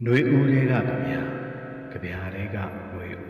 [0.04, 1.12] ။နှွေဦးလေးကကြပြ။
[1.92, 2.56] ကြပြလေးက
[2.92, 3.22] နှွေဦး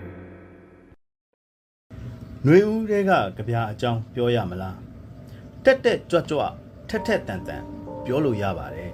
[2.46, 4.76] ။နှွေဦးလေးကကြပြအကြောင်းပြောရမလား။
[5.64, 6.40] တက်တက်ကြွကြွ
[6.88, 7.62] ထက်ထက်တန်တန်
[8.04, 8.90] ပြောလို့ရပါတယ်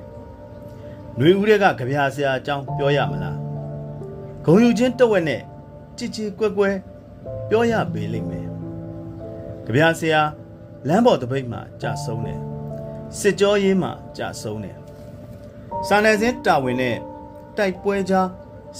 [1.18, 3.36] ။နှွေဦးလေးကကြပြဆရာအကြောင်းပြောရမလား။
[4.44, 5.42] ဂုံယူချင်းတဝက်နဲ့
[5.96, 6.76] ကြည်ကြည်ကွက်ကွက်
[7.48, 8.46] ပြောရပေးလိမ့်မယ်။
[9.64, 10.20] ကြပြဆရာ
[10.88, 12.40] လမ်းပေါ်တပိတ်မှာကြာဆုံးတယ်။
[13.18, 14.76] စစ်ကြောရေးမှာကြာဆုံးတယ်။
[15.88, 16.98] စာနယ်ဇင်းတာဝန်နဲ့
[17.58, 18.28] တိုက်ပွဲကြား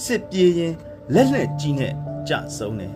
[0.03, 0.73] စစ်ပြေးရင်
[1.13, 1.93] လက်လက်ကြီးနဲ့
[2.27, 2.93] ကြာဆုံးတယ်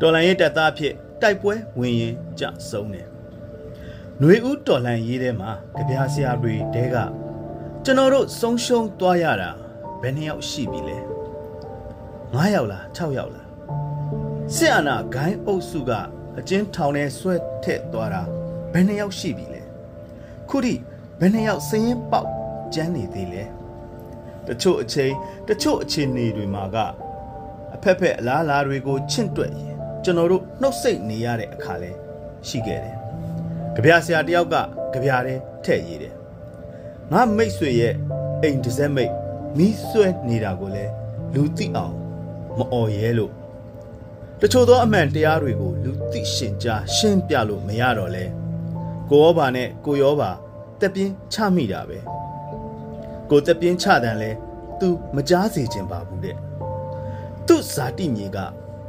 [0.00, 3.06] တော်လန်ရေးတပ်သားဖြစ်တိုက်ပွဲဝင်ရင်ကြဆုံးတယ်။
[4.18, 6.96] ຫນွေဦးတော်လန်ရေးထဲမှာကြပြားဆရာတွေတဲက
[7.84, 9.50] ကျွန်တော်တို့ဆုံးရှုံးသွားရတာ
[10.00, 10.98] ဘယ်နှစ်ယောက်ရှိပြီလဲ။
[12.34, 13.46] 9ယောက်လား6ယောက်လား။
[14.54, 15.90] စစ်အာဏာဂိုင်းအုပ်စုက
[16.38, 18.22] အကျဉ်းထောင်ထဲဆွဲထည့်သွားတာ
[18.72, 19.62] ဘယ်နှစ်ယောက်ရှိပြီလဲ။
[20.48, 20.74] ခုထိ
[21.20, 22.28] ဘယ်နှစ်ယောက်စည်ရင်ပေါက်
[22.74, 23.44] ကျန်းနေသေးလဲ။
[24.48, 25.12] တချို့အချိန်
[25.48, 26.76] တချို့အခြေအနေတွေမှာက
[27.74, 31.90] အဖက်ဖက်အလားအလာတွေကိုချင့်တွက်ရင်ကျွန်တော်တို့နှုတ်ဆက်နေရတဲ့အခါလဲ
[32.48, 32.96] ရှိခဲ့တယ်။
[33.74, 34.54] ကြပြဆရာတယောက်က
[34.92, 36.14] ကြပြတဲ့ထဲ့ရည်တယ်။
[37.12, 37.94] ငါမိတ်ဆွေရဲ့
[38.42, 39.12] အိမ်တစ်စက်မိတ်
[39.58, 40.84] မီးဆွဲနေတာကိုလဲ
[41.34, 41.94] လူသိအောင်
[42.58, 43.32] မအော်ရဲလို့
[44.40, 48.24] တချို့သောအမှန်တရားတွေကိုလူသိရှင်ကြားရှင်းပြလို့မရတော့လဲ
[49.10, 50.30] ကိုရောပါနဲ့ကိုရောပါ
[50.80, 51.98] တက်ပြင်းချမိတာပဲ
[53.30, 54.30] ကိုတက်ပြင်းချတယ်လဲ
[54.80, 56.36] तू မကြားစေခြင်းပါဘူးတဲ့
[57.46, 58.38] သူ့ဇာတိမြေက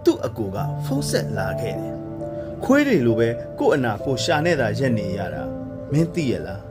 [0.06, 1.96] သူ့အကိုကဖုံးဆက်လာခဲ့တယ်။
[2.64, 5.44] ခွေးတွေလိုပဲကို့အနာကိုရှာနေတာရက်နေရတာ
[5.92, 6.62] မင်းသိရလား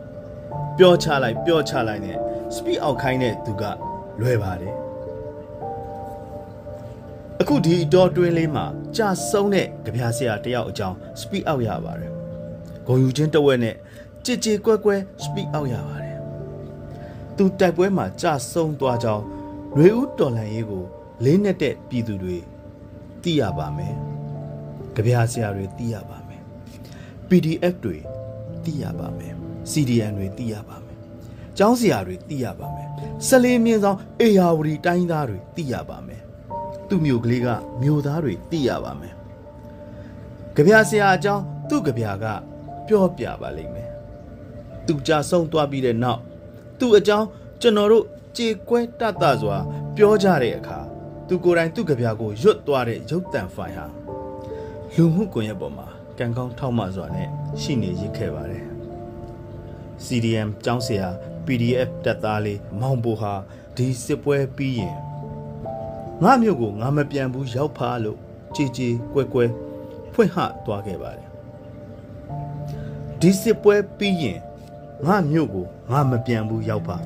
[0.76, 2.18] ။ပြောချလိုက်ပြောချလိုက်နဲ့
[2.54, 3.62] စပီအောက်ခိုင်းတဲ့သူက
[4.20, 4.74] လွယ်ပါတယ်။
[7.40, 8.64] အခုဒီအတော်တွင်းလေးမှာ
[8.96, 12.12] ကြာဆုံးတဲ့ကြပြာဆရာတယောက်အကြောင်းစပီအောက်ရပါတယ်။
[12.86, 13.76] ဂုံယူချင်းတဝက်နဲ့
[14.24, 16.02] ကြည်ကြည်ကွက်ကွဲစပီအောက်ရပါတယ်။
[17.36, 19.24] သူတိုက်ပွဲမှာကြာဆုံးသွားကြောင်း
[19.74, 20.84] ຫນွေဦးတော်လန်ရေးကို
[21.24, 22.36] လေးနဲ့တဲ့ပြည်သူတွေ
[23.22, 23.94] သိရပါမယ်။
[24.94, 26.42] ကြပြာဆရာတွေသိရပါမယ်။
[27.28, 27.96] PDF တွေ
[28.64, 29.34] သိရပါမယ်။
[29.70, 30.98] CDN တွေသိရပါမယ်။
[31.58, 32.88] ကျောင်းဆရာတွေသိရပါမယ်။
[33.26, 36.20] စလေးမြင်းဆောင်အေယာဝတီတိုင်းသားတွေသိရပါမယ်။
[36.88, 37.48] သူ့မျိုးကလေးက
[37.82, 39.14] မျိုးသားတွေသိရပါမယ်။
[40.54, 42.24] ကြပြာဆရာအကြောင်းသူ့ကြပြာက
[42.86, 43.90] ပြောပြပါလိမ့်မယ်။
[44.86, 46.20] သူကြာဆုံးသွားပြီးတဲ့နောက်
[46.78, 47.26] သူ့အကြောင်း
[47.60, 48.04] ကျွန်တော်တို့
[48.36, 49.56] ကြေကွဲတတ်တစွာ
[49.96, 50.78] ပြောကြတဲ့အခါ
[51.28, 53.86] သူကိုယ်တိုင်သူ့ကြပြာကိုရွတ်သွားတဲ့ရုပ်တံဖိုင်ဟာ
[54.94, 55.86] လူမှုကွန်ရက်ပေါ်မှာ
[56.18, 57.28] ကံကောင်းထောက်မှစွာနဲ့
[57.60, 58.64] ရှိနေရစ်ခဲ့ပါတယ်
[60.04, 61.08] CDM ကျောင်းဆရာ
[61.46, 63.34] PDF တက်သားလေးမောင်ပိုဟာ
[63.76, 64.96] ဒီစစ်ပွဲပြီးရင်
[66.22, 68.18] ငါမျိုးကိုငါမပြန်ဘူးရောက်ဖားလို့
[68.54, 69.50] ကြည်ကြည်ကွယ်ကွယ်
[70.12, 71.28] ဖွင့်ဟသွားခဲ့ပါတယ်
[73.20, 74.38] ဒီစစ်ပွဲပြီးရင်
[75.06, 77.04] ငါမျိုးကိုငါမပြန်ဘူးရောက်ဖား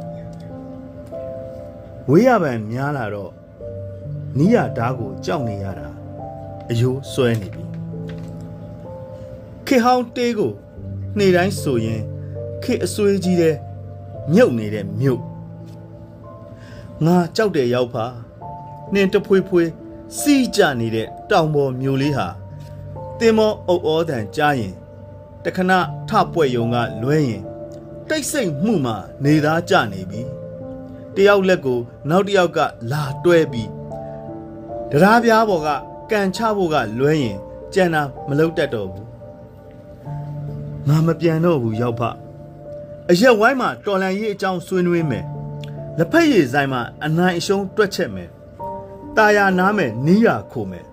[2.08, 3.32] ဝေးရပံများလာတော့
[4.38, 5.88] နီးရဓာတ်ကိုကြောက်နေရတာ
[6.70, 7.64] အယိုးဆွဲနေပြီ
[9.66, 10.52] ခေဟောင်းတေးကို
[11.16, 12.02] နှေတိုင်းဆိုရင်
[12.62, 13.56] ခေအဆွေးကြီးတဲ့
[14.34, 15.22] မြုပ်နေတဲ့မြုပ်
[17.04, 18.06] ငါကြောက်တယ်ရောက်ဖာ
[18.92, 19.68] နှင်းတဖွေးဖွေး
[20.18, 22.26] စီးကြနေတဲ့တောင်ပေါ်မျိုးလေးဟာ
[23.18, 24.74] တင်မောအုပ်ဩတန်ကြားရင်
[25.44, 25.72] တခဏ
[26.08, 27.42] ထပွက်ယုံကလွဲရင်
[28.08, 30.22] တိတ်ဆိတ်မှုမှနေသားကြနေပြီ
[31.14, 32.58] တယောက်လက်ကို နောက်တစ်ယောက်က
[32.92, 33.70] လာတွဲပြီး
[34.90, 35.68] တရားပြားပေါ်က
[36.10, 37.38] ကန်ချဖို့ကလွဲရင်
[37.74, 39.08] ကြံတာမလုပ်တတ်တော့ဘူး
[40.88, 42.02] ငါမပြန်တော့ဘူးရောက်ဖ
[43.10, 45.24] အရက်ဝိုင်းမှာတော်လန်ရေးအကြောင်းဆွေးနွေးမယ်
[45.98, 48.30] လက်ဖက်ရည်ဆိုင်မှာအနိုင်အရှုံးတွက်ချက်မယ်
[49.16, 50.86] ตาယာနားမယ်နီးရခိုမယ်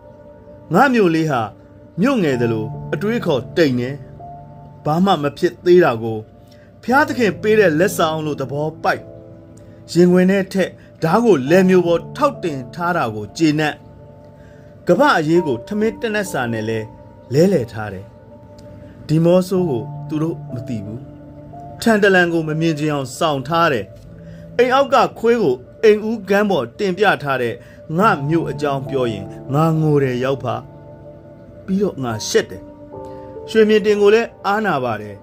[0.74, 1.42] ငါမျိုးလေးဟာ
[2.02, 3.90] မြို့ငယ်တယ်လို့အတွေးခေါ်တိတ်နေ
[4.86, 6.18] ဘာမှမဖြစ်သေးတာကို
[6.88, 9.04] ဖျားသခင်ပေးတဲ့လက်ဆောင်လို့သဘောပိုက်
[9.92, 10.70] ရင်ဝင်တဲ့ထက်
[11.04, 13.76] ဓားကိုလက်မျိုးပေါ်ထောက်တင်ထားတာကိုကျေနပ်
[14.88, 16.80] ကပအရေးကိုထမင်းတနက်စာနဲ့လဲ
[17.34, 18.06] လဲလဲထားတယ်
[19.08, 21.02] ဒီမောဆိုးကိုသူတို့မသိဘူး
[21.82, 23.86] ထန်တလန်ကိုမမြင်ချင်အောင်စောင့်ထားတယ်
[24.58, 27.54] အိမ်အောက်ကခွေးကိုအိမ်ဦးကမ်းပေါ်တင်ပြထားတဲ့
[27.98, 30.56] ငါမြို့အကြောင်းပြောရင်ငါငိုတယ်ရောက်ဖာ
[31.66, 32.64] ပြီးတော့ငါရှက်တယ်
[33.50, 35.16] ရွှေမြင့်တင်ကိုလည်းအားနာပါတယ်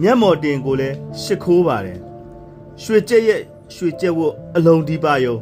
[0.00, 2.00] မျက်မော်တင်ကိုလည်းရှစ်ခိုးပါတယ်
[2.82, 3.42] ရွှေကြက်ရဲ့
[3.74, 5.36] ရွှေကြက်ဝတ်အလုံးဒီပါယုံ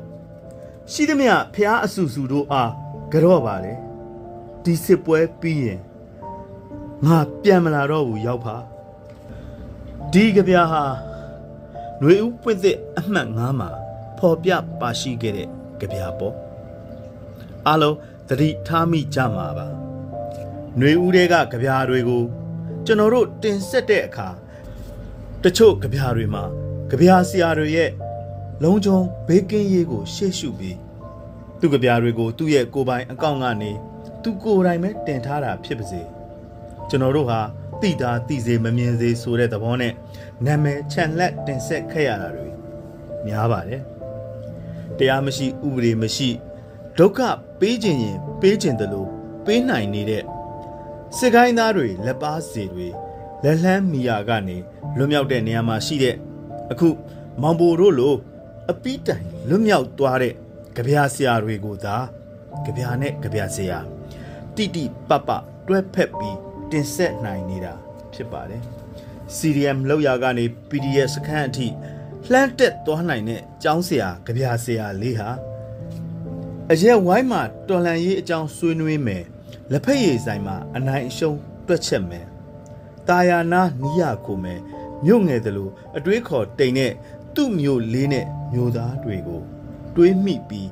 [0.92, 2.72] ရှိသမျှဖျားအဆူဆူတို့အား
[3.12, 3.72] ကြော့ပါလေ
[4.64, 5.80] ဒီစစ်ပွဲပြီးရင်
[7.04, 8.56] ငါပြန်မလာတော့ဘူးရောက်ဖာ
[10.12, 10.82] ဒီကြပြာဟာ
[12.00, 13.70] ຫນွေဦးပွင့်သစ်အမှတ်9မှာ
[14.18, 15.48] ဖော်ပြပါရှိခဲ့တဲ့
[15.80, 16.34] ကြပြာပေါ့
[17.66, 17.96] အားလုံး
[18.28, 19.66] သတိထားမိကြမှာပါ
[20.78, 22.22] ຫນွေဦးတွေကကြပြာတွေကို
[22.85, 24.27] ကျွန်တော်တို့တင်ဆက်တဲ့အခါ
[25.43, 26.43] တချို့ကြပြာတွေမှာ
[26.89, 27.91] ကြပြာဆရာတွေရဲ့
[28.63, 30.77] လုံခြုံဘေးကင်းရေးကိုရှေ့ရှုပြီး
[31.59, 33.71] သူ့ကြပြားတွေကိုသူ့ရဲ့ကိုယ်ပိုင်အကောင့်ကနေ
[34.23, 36.01] သူကိုယ်တိုင်ပဲတင်ထားတာဖြစ်ပါစေ
[36.89, 37.39] ကျွန်တော်တို့ဟာ
[37.81, 39.93] တိတာတိစေမမြင်စေဆိုတဲ့သဘောနဲ့
[40.45, 42.49] နာမည်ခြံလက်တင်ဆက်ခဲ့ရတာတွေ
[43.25, 43.81] များပါတယ်
[44.97, 46.29] တရားမရှိဥပဒေမရှိ
[46.97, 47.19] ဒုက္ခ
[47.59, 49.09] ပေးခြင်းရင်ပေးခြင်းတလို့
[49.45, 50.23] ပေးနိုင်နေတဲ့
[51.17, 52.87] စစ်ကိုင်းသားတွေလက်ပါစီတွေ
[53.43, 54.57] လက်လှမ်းမီယာကနေ
[54.97, 56.15] လွတ်မြောက်တဲ့နေရာမှာရှိတဲ့
[56.71, 56.89] အခု
[57.41, 58.15] မောင်ဘိုတို့လို
[58.71, 60.33] အပီးတိုင်လွတ်မြောက်သွားတဲ့
[60.75, 61.97] ကြပြာဆရာတွေကိုသာ
[62.65, 63.77] ကြပြာနဲ့ကြပြာဆရာ
[64.55, 65.29] တိတိပပ
[65.67, 66.37] တွဲဖက်ပြီး
[66.71, 67.73] တင်ဆက်နိုင်နေတာ
[68.13, 68.61] ဖြစ်ပါတယ်
[69.37, 71.67] CDM လောက်ရာကနေ PDF စခန်းအထိ
[72.31, 75.29] လှမ်းတက်သွားနိုင်တဲ့ကျောင်းဆရာကြပြာဆရာလေးဟာ
[76.71, 79.25] အရက်ဝိုင်းမှာတော်လန်ရေးအကြောင်းဆွေးနွေးမယ်
[79.71, 81.37] လက်ဖက်ရည်ဆိုင်မှာအနိုင်အရှုံး
[81.67, 82.25] တွက်ချက်မယ်
[83.07, 84.59] တာယာနာနီးရခုမယ်
[85.05, 86.93] မြို့ငယ်တယ်လို့အတွေးခေါ်တိမ်တဲ့
[87.35, 89.41] သူ့မျိုးလေးနဲ့မျိုးသားတွေကို
[89.95, 90.69] တွေးမိပြီး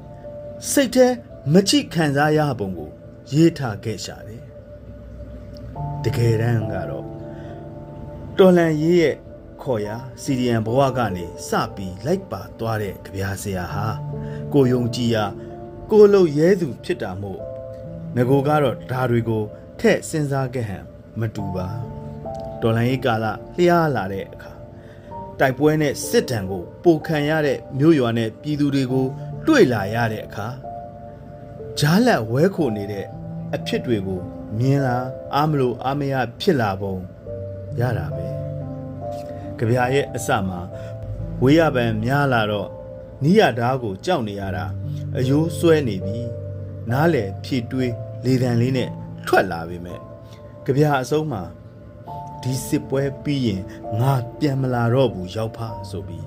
[0.71, 1.07] စိတ်แท้
[1.53, 2.91] မချိခံစားရပုံကို
[3.33, 4.43] ရေးထားခဲ့ရှာတယ်
[6.03, 7.05] တကယ်တမ်းကတော့
[8.37, 9.15] တော်လန်ရေးရဲ့
[9.61, 13.87] ခေါ်ရာစီဒီယန်ဘဝကနေစပြီးလိုက်ပါသွားတဲ့ကြပြားဆရာဟာ
[14.53, 15.25] ကိုယုံကြည်ရာ
[15.91, 17.39] ကိုလုံရဲသူဖြစ်တာမို့
[18.15, 19.43] ငကိုကတော့ဓာတွေကို
[19.79, 20.83] ထက်စဉ်းစားခဲ့ဟန်
[21.19, 21.67] မတူပါ
[22.61, 23.25] တော်လန်ရေးကာလ
[23.57, 24.51] လျှားလာတဲ့အခါ
[25.39, 29.05] တိုက်ပွဲနဲ့စစ်တံကိုပိုခံရတဲ့မြို့ရွာနဲ့ပြည်သူတွေကို
[29.47, 30.47] တွေ့လာရတဲ့အခါ
[31.79, 33.05] ဂျားလက်ဝဲခိုနေတဲ့
[33.55, 34.19] အဖြစ်တွေကို
[34.59, 34.97] မြင်လာ
[35.35, 36.95] အားမလို့အားမရဖြစ်လာပုံ
[37.79, 38.27] ရတာပဲ
[39.57, 40.59] ကြပြရဲ့အစမှာ
[41.41, 42.69] ဝေးရပံများလာတော့
[43.23, 44.65] နီးရဓားကိုကြောက်နေရတာ
[45.17, 46.19] အယိုးဆွဲနေပြီ
[46.91, 47.93] နားလေဖြည့်တွေး
[48.25, 48.89] လေတံလေးနဲ့
[49.27, 49.99] ထွက်လာပေမဲ့
[50.65, 51.41] ကြပြအဆုံးမှာ
[52.41, 53.61] ဒီစစ်ပွဲပြီးရင်
[53.99, 55.59] ငါပြန်မလာတော့ဘူးရောက်ဖ
[55.89, 56.25] ဆိုပြီး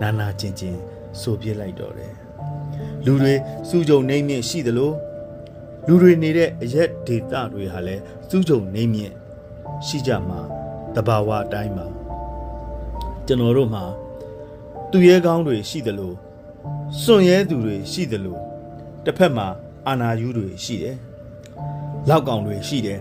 [0.00, 0.80] နာနာချင်းချင်း
[1.20, 2.14] ဆိုပြစ်လိုက်တော့တယ်
[3.04, 3.34] လူတွေ
[3.68, 4.92] စုကြုံနေမြင့်ရှိသလို
[5.86, 9.14] လူတွေနေတဲ့အရက်ဒေတာတွေဟာလည်းစုကြုံနေမြင့်
[9.86, 10.40] ရှိကြမှာ
[10.94, 11.86] တဘာဝအတိုင်းမှာ
[13.26, 13.84] ကျွန်တော်တို့မှာ
[14.90, 16.12] သူရဲကောင်းတွေရှိသလို
[17.02, 18.38] စွန့်ရဲသူတွေရှိသလို
[19.04, 19.48] တစ်ဖက်မှာ
[19.88, 20.96] အာနာယူတွေရှိတယ်
[22.08, 22.98] လောက်ကောင်တွေရှိတယ်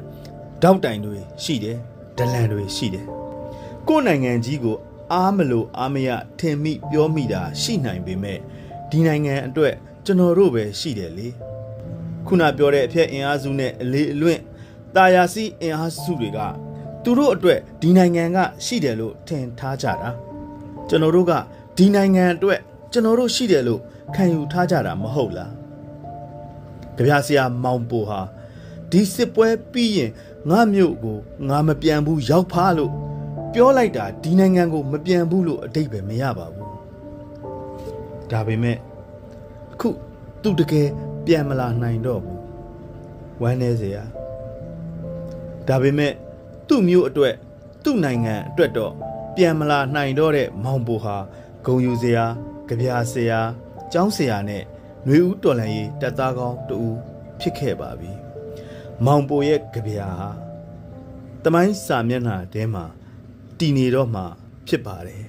[0.63, 1.77] တောက်တိုင်တွေရှိတယ်
[2.17, 3.05] ဒလန်တွေရှိတယ်
[3.87, 4.77] ကိုယ်နိုင်ငံကြီးကို
[5.13, 8.39] အားမလို့အားမရထင်မိပြောမိတာရှိနိုင်ပေမဲ့
[8.89, 9.73] ဒီနိုင်ငံအတွက်
[10.05, 11.27] ကျွန်တော်တို့ပဲရှိတယ်လေ
[12.27, 14.41] ခုနပြောတဲ့အဖက်အင်အားစုနဲ့အလေးအလွင့်
[14.95, 16.39] တာယာစီအင်အားစုတွေက
[17.03, 20.09] သူတို့အတွက်ဒီနိုင်ငံကရှိတယ်လို့ထင်ထားကြတာ
[20.89, 21.31] ကျွန်တော်တို့က
[21.77, 22.59] ဒီနိုင်ငံအတွက်
[22.91, 23.81] ကျွန်တော်တို့ရှိတယ်လို့
[24.15, 25.60] ခံယူထားကြတာမဟုတ်လား
[27.01, 28.21] ကြပြဆရာမောင်ပိုဟာ
[28.91, 30.11] ဒီစစ်ပွဲပြီးရင်
[30.49, 31.17] ငါမြို့ကို
[31.49, 32.91] ငါမပြန်ဘူးရောက်ဖားလို့
[33.53, 36.69] ပြောလိုက်တာဒီနိုင်ငံကိုမပြန်ဘူးလို့အတိတ်ပဲမရပါဘူး
[38.31, 38.77] ဒါပေမဲ့
[39.73, 39.89] အခု
[40.41, 40.87] သူတကယ်
[41.25, 42.39] ပြန်မလာနိုင်တော့ဘူး
[43.41, 44.03] ဝမ်းနေစရာ
[45.67, 46.13] ဒါပေမဲ့
[46.67, 47.35] သူ့မျိုးအတွက်
[47.83, 48.93] သူ့နိုင်ငံအတွက်တော့
[49.35, 51.17] ပြန်မလာနိုင်တော့တဲ့မောင်ပိုဟာ
[51.65, 52.25] ဂုံယူစရာ
[52.67, 53.39] ကြပြာဆရာ
[53.91, 54.63] ကျောင်းဆရာနဲ့
[55.05, 56.79] ຫນွေဦးတော်လန်ရေးတက်သားကောင်းတူ
[57.39, 58.11] ဖြစ်ခဲ့ပါပြီ
[59.05, 60.29] မောင်ပိုရဲ့ကြပြာဟာ
[61.43, 62.85] တမိုင်းစာမျက်နှာထဲမှာ
[63.57, 64.23] တည်နေတော့မှ
[64.67, 65.23] ဖြစ်ပါတယ်